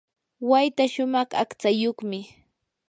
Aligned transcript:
wayta 0.49 0.83
shumaq 0.93 1.29
aqtsayuqmi. 1.41 2.19